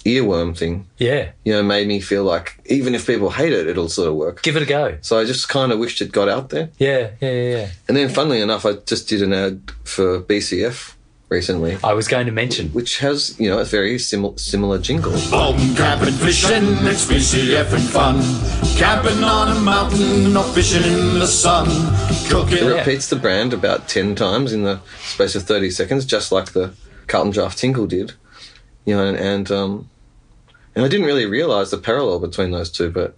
[0.05, 1.31] earworm thing, Yeah.
[1.45, 4.43] you know, made me feel like even if people hate it, it'll sort of work.
[4.43, 4.97] Give it a go.
[5.03, 6.71] So I just kind of wished it got out there.
[6.79, 7.11] Yeah.
[7.21, 7.31] Yeah.
[7.31, 7.57] Yeah.
[7.57, 7.69] yeah.
[7.89, 10.95] And then, funnily enough, I just did an ad for BCF
[11.31, 12.69] recently, I was going to mention.
[12.71, 15.13] which has you know a very sim- similar jingle.
[15.13, 18.17] Home camping, fishing, it's BCF and fun.
[18.79, 21.67] Camping on a mountain or fishing in the sun.
[22.31, 22.67] Cooking.
[22.67, 26.53] It repeats the brand about ten times in the space of thirty seconds, just like
[26.53, 26.73] the
[27.09, 28.15] Carlton Draught Tingle did.
[28.89, 29.89] You know, and, and um,
[30.75, 33.15] and I didn't really realise the parallel between those two, but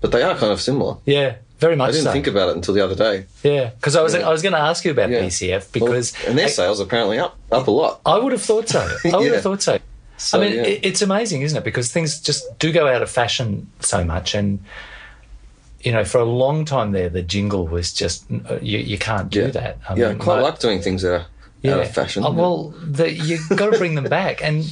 [0.00, 0.96] but they are kind of similar.
[1.04, 1.36] Yeah.
[1.58, 2.12] Very much I didn't so.
[2.12, 3.26] think about it until the other day.
[3.42, 3.70] yeah.
[3.70, 5.20] Because I was I was going to ask you about Yeah.
[5.28, 8.00] Well, because and their I, sales apparently up up a lot.
[8.06, 8.80] I would have thought so.
[9.12, 9.32] I would Yeah.
[9.34, 9.78] have thought so.
[10.16, 10.62] So, I mean, yeah.
[10.62, 11.64] it, it's amazing, isn't it?
[11.64, 14.60] Because things just do go out of fashion so much, and
[15.82, 19.28] you know, for a long time there, the jingle was just uh, you, you can't
[19.30, 19.46] do Yeah.
[19.48, 19.78] that.
[19.88, 21.26] I yeah, I quite mo- like doing things that are
[21.66, 22.24] out of fashion.
[22.24, 24.64] Oh, well, the, you got to bring them back, and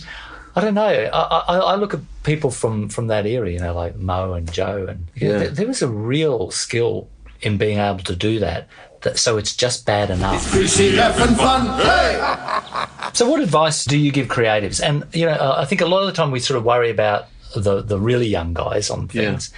[0.54, 0.82] I don't know.
[1.12, 4.50] I, I, I look at people from from that era, you know, like Mo and
[4.52, 5.38] Joe, and Yeah.
[5.38, 7.08] there, there was a real skill
[7.42, 8.66] in being able to do that.
[9.02, 10.50] that so it's just bad enough.
[10.52, 11.66] BCF and fun.
[11.84, 13.12] Hey!
[13.12, 14.82] So, what advice do you give creatives?
[14.82, 16.90] And you know, uh, I think a lot of the time we sort of worry
[16.90, 19.30] about the the really young guys on Yeah.
[19.30, 19.50] things.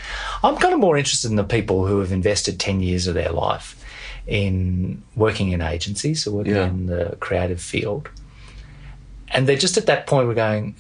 [0.42, 3.30] I'm kind of more interested in the people who have invested ten years of their
[3.30, 3.74] life
[4.28, 6.66] in working in agencies or working Yeah.
[6.68, 8.08] in the creative field,
[9.28, 10.76] and they're just at that point we're going,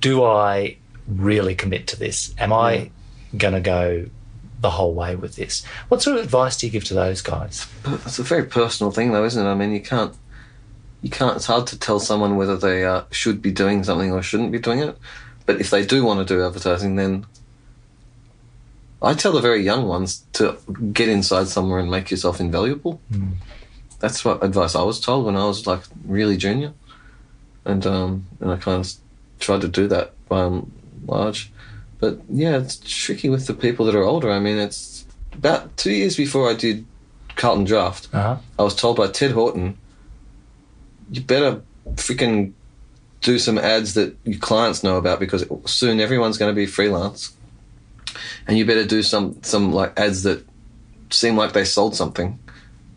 [0.00, 0.76] do I
[1.08, 2.34] really commit to this?
[2.38, 2.90] Am I
[3.36, 4.06] going to go
[4.60, 5.64] the whole way with this?
[5.88, 7.66] What sort of advice do you give to those guys?
[8.06, 9.48] It's a very personal thing, though, isn't it?
[9.48, 10.14] I mean, you can't,
[11.02, 11.36] you can't.
[11.36, 14.58] It's hard to tell someone whether they uh, should be doing something or shouldn't be
[14.58, 14.96] doing it.
[15.46, 17.26] But if they do want to do advertising, then
[19.04, 20.56] I tell the very young ones to
[20.92, 23.00] get inside somewhere and make yourself invaluable.
[24.00, 26.72] That's what advice I was told when I was like really junior,
[27.64, 28.92] and um, and I kind of
[29.40, 30.70] tried to do that by and
[31.06, 31.52] large.
[32.00, 34.30] But yeah, it's tricky with the people that are older.
[34.30, 36.84] I mean, it's about two years before I did
[37.36, 38.36] Carlton Draught, Uh-huh.
[38.58, 39.76] I was told by Ted Horton,
[41.10, 41.62] you better
[41.94, 42.52] freaking
[43.22, 47.32] do some ads that your clients know about because soon everyone's going to be freelance,
[48.46, 50.44] and you better do some some like ads that
[51.10, 52.38] seem like they sold something.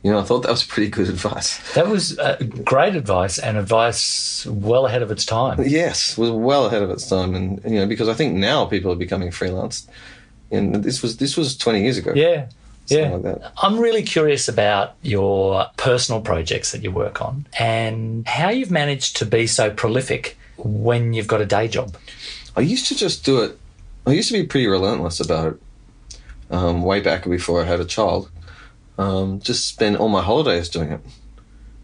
[0.03, 1.73] You know, I thought that was pretty good advice.
[1.73, 5.62] That was uh, great advice and advice well ahead of its time.
[5.63, 8.91] Yes, was well ahead of its time, and you know because I think now people
[8.91, 9.88] are becoming freelance,
[10.51, 12.13] and this was this was twenty years ago.
[12.15, 12.47] Yeah.
[12.88, 13.10] Yeah.
[13.10, 13.51] Like that.
[13.62, 19.17] I'm really curious about your personal projects that you work on and how you've managed
[19.17, 21.97] to be so prolific when you've got a day job.
[22.55, 23.60] I used to just do it.
[24.08, 25.60] I used to be pretty relentless about it.
[26.50, 28.32] Um, way back before I had a child,
[28.98, 31.02] um, just spend all my holidays doing it,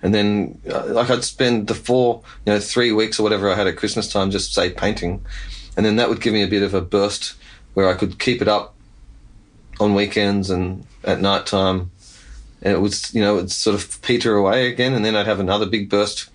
[0.01, 3.55] and then uh, like I'd spend the four, you know, three weeks or whatever I
[3.55, 5.25] had at Christmas time just say painting,
[5.75, 7.35] and then that would give me a bit of a burst
[7.73, 8.73] where I could keep it up
[9.81, 11.91] on weekends and at night time,
[12.61, 15.25] and it was, you know it would sort of peter away again, and then I'd
[15.25, 16.29] have another big burst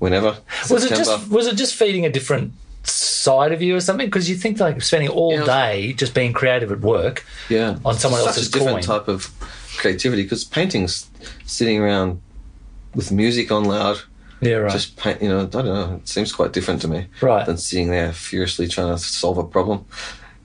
[0.00, 0.36] whenever.
[0.70, 2.52] Was it just was it just feeding a different
[2.84, 4.06] side of you or something?
[4.06, 5.44] Because you think like spending all Yeah.
[5.44, 7.24] day just being creative at work.
[7.48, 8.98] yeah on someone Such else's a different coin.
[8.98, 9.30] type of
[9.76, 11.08] creativity because painting's
[11.46, 12.20] sitting around
[12.94, 13.98] with music on loud
[14.40, 14.70] Yeah, right.
[14.72, 17.44] just paint you know i don't know it seems quite different to me Right.
[17.44, 19.84] than sitting there furiously trying to solve a problem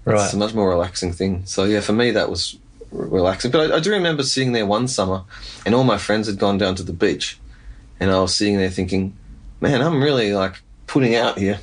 [0.05, 0.23] right.
[0.25, 2.57] it's a much more relaxing thing so yeah for me that was
[2.91, 5.23] r- relaxing but I, I do remember sitting there one summer
[5.65, 7.37] and all my friends had gone down to the beach
[7.99, 9.15] and i was sitting there thinking
[9.61, 10.55] man i'm really like
[10.87, 11.59] putting out here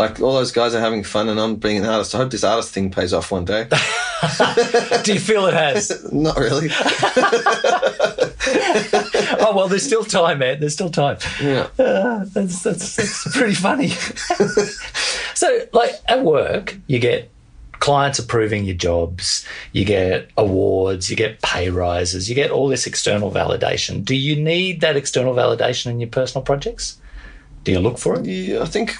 [0.00, 2.42] like all those guys are having fun and i'm being an artist i hope this
[2.44, 3.66] artist thing pays off one day
[5.04, 6.12] Do you feel it has?
[6.12, 6.68] not really
[9.40, 10.60] oh well, there's still time, man.
[10.60, 11.18] There's still time.
[11.40, 13.88] yeah Uh, that's that's that's pretty funny.
[15.34, 17.30] so, like at work, you get
[17.72, 22.86] clients approving your jobs, you get awards, you get pay rises, you get all this
[22.86, 24.04] external validation.
[24.04, 26.98] Do you need that external validation in your personal projects?
[27.64, 28.26] Do you look for it?
[28.26, 28.96] Yeah, I think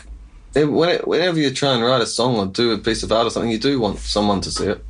[0.54, 3.50] whenever you try and write a song or do a piece of art or something,
[3.50, 4.84] you do want someone to see it,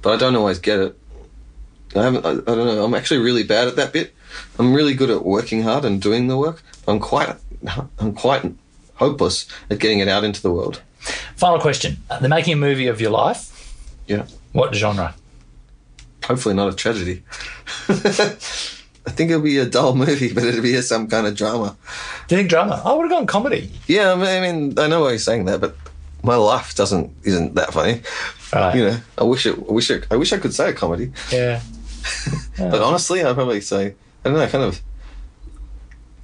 [0.00, 0.98] but I don't always get it.
[1.94, 2.24] I haven't.
[2.24, 2.84] I, I don't know.
[2.84, 4.14] I'm actually really bad at that bit.
[4.58, 6.62] I'm really good at working hard and doing the work.
[6.88, 7.34] I'm quite.
[7.98, 8.52] I'm quite
[8.94, 10.80] hopeless at getting it out into the world.
[11.36, 13.74] Final question: Uh, They're making a movie of your life.
[14.06, 14.26] Yeah.
[14.52, 15.14] What genre?
[16.24, 17.22] Hopefully not a tragedy.
[19.06, 21.76] I think it'll be a dull movie, but it'll be some kind of drama.
[22.28, 22.80] Do you think drama?
[22.84, 23.70] I would have gone comedy.
[23.86, 25.76] Yeah, I mean, I know why you're saying that, but
[26.22, 28.02] my life doesn't isn't that funny.
[28.52, 28.74] Right.
[28.76, 29.58] You know, I wish it.
[29.58, 30.06] I wish it.
[30.10, 31.12] I wish I could say a comedy.
[31.30, 31.60] Yeah.
[32.58, 34.80] But honestly, I'd probably say I don't know, kind of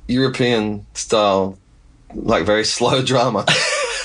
[0.06, 1.58] European style,
[2.14, 3.44] like very slow drama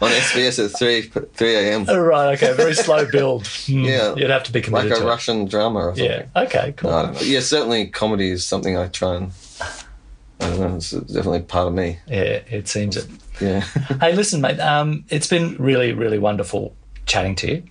[0.00, 1.84] on SBS at three three a.m.
[1.88, 2.34] Oh, right.
[2.36, 2.52] Okay.
[2.54, 3.46] Very slow build.
[3.46, 4.14] Hmm, Yeah.
[4.14, 5.06] You'd have to be like committed a to it.
[5.06, 6.04] Russian drama or something.
[6.04, 6.26] Yeah.
[6.44, 6.74] Okay.
[6.76, 6.90] Cool.
[6.90, 7.14] Know.
[7.20, 9.32] Yeah, certainly comedy is something I try and.
[10.40, 10.76] I don't know.
[10.76, 11.98] It's definitely part of me.
[12.06, 12.40] Yeah.
[12.48, 13.06] It seems it.
[13.40, 13.60] Yeah.
[14.00, 14.60] Hey, listen, mate.
[14.60, 16.74] Um, it's been really, really wonderful
[17.06, 17.62] chatting to you.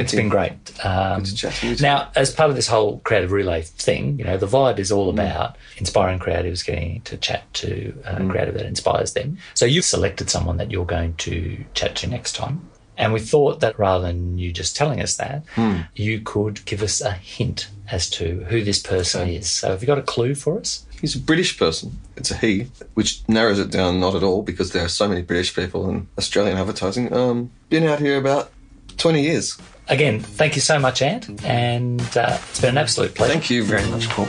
[0.00, 0.52] It's been great.
[0.84, 1.82] Um, Good to chat to you too.
[1.82, 4.96] now, as part of this whole creative relay thing, you know, the vibe is Mm.
[4.96, 8.30] all about inspiring creatives getting to chat to a Mm.
[8.30, 9.38] creative that inspires them.
[9.54, 12.60] So you've selected someone that you're going to chat to next time.
[12.96, 15.86] And we thought that rather than you just telling us that, Mm.
[15.94, 19.48] you could give us a hint as to who this person is.
[19.48, 20.84] So have you got a clue for us?
[21.00, 21.96] He's a British person.
[22.16, 25.22] It's a he, which narrows it down not at all because there are so many
[25.22, 27.12] British people in Australian advertising.
[27.12, 28.50] Um, been out here about
[28.96, 29.56] 20 years.
[29.88, 31.44] Again, thank you so much, Ant.
[31.44, 33.32] And uh, it's been an absolute pleasure.
[33.32, 34.26] Thank you very much, Paul.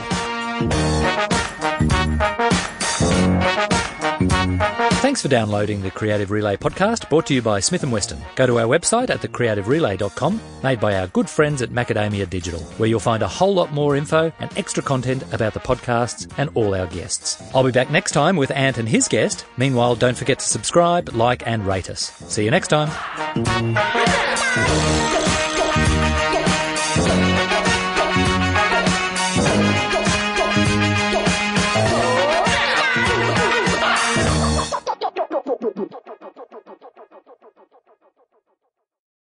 [5.00, 8.18] Thanks for downloading the Creative Relay podcast brought to you by Smith & Weston.
[8.36, 12.88] Go to our website at thecreativerelay.com, made by our good friends at Macadamia Digital, where
[12.88, 16.74] you'll find a whole lot more info and extra content about the podcasts and all
[16.74, 17.42] our guests.
[17.54, 19.46] I'll be back next time with Ant and his guest.
[19.56, 22.12] Meanwhile, don't forget to subscribe, like and rate us.
[22.28, 22.90] See you next time.